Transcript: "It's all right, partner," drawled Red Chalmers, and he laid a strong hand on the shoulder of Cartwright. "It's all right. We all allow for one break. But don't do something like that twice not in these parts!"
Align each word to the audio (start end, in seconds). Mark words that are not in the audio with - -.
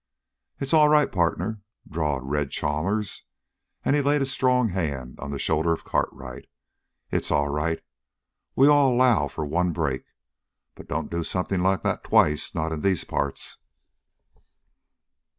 "It's 0.59 0.73
all 0.73 0.89
right, 0.89 1.11
partner," 1.11 1.61
drawled 1.87 2.27
Red 2.27 2.49
Chalmers, 2.49 3.21
and 3.85 3.95
he 3.95 4.01
laid 4.01 4.23
a 4.23 4.25
strong 4.25 4.69
hand 4.69 5.19
on 5.19 5.29
the 5.29 5.37
shoulder 5.37 5.73
of 5.73 5.83
Cartwright. 5.83 6.47
"It's 7.11 7.29
all 7.29 7.49
right. 7.49 7.83
We 8.55 8.67
all 8.67 8.91
allow 8.95 9.27
for 9.27 9.45
one 9.45 9.73
break. 9.73 10.05
But 10.73 10.87
don't 10.87 11.11
do 11.11 11.23
something 11.23 11.61
like 11.61 11.83
that 11.83 12.03
twice 12.03 12.55
not 12.55 12.71
in 12.71 12.81
these 12.81 13.03
parts!" 13.03 13.59